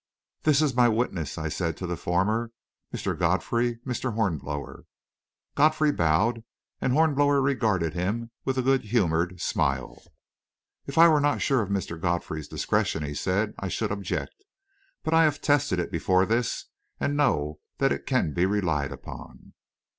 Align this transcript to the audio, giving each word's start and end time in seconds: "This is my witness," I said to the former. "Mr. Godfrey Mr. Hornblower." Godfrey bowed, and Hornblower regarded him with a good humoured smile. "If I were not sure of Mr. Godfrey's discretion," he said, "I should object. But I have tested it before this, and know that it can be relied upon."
"This 0.41 0.63
is 0.63 0.73
my 0.75 0.89
witness," 0.89 1.37
I 1.37 1.47
said 1.47 1.77
to 1.77 1.85
the 1.85 1.95
former. 1.95 2.51
"Mr. 2.91 3.15
Godfrey 3.15 3.77
Mr. 3.85 4.15
Hornblower." 4.15 4.85
Godfrey 5.53 5.91
bowed, 5.91 6.43
and 6.81 6.91
Hornblower 6.91 7.39
regarded 7.39 7.93
him 7.93 8.31
with 8.43 8.57
a 8.57 8.63
good 8.63 8.85
humoured 8.85 9.39
smile. 9.39 10.01
"If 10.87 10.97
I 10.97 11.07
were 11.07 11.21
not 11.21 11.39
sure 11.43 11.61
of 11.61 11.69
Mr. 11.69 12.01
Godfrey's 12.01 12.47
discretion," 12.47 13.03
he 13.03 13.13
said, 13.13 13.53
"I 13.59 13.67
should 13.67 13.91
object. 13.91 14.33
But 15.03 15.13
I 15.13 15.23
have 15.23 15.39
tested 15.39 15.77
it 15.77 15.91
before 15.91 16.25
this, 16.25 16.65
and 16.99 17.15
know 17.15 17.59
that 17.77 17.91
it 17.91 18.07
can 18.07 18.33
be 18.33 18.47
relied 18.47 18.91
upon." 18.91 19.53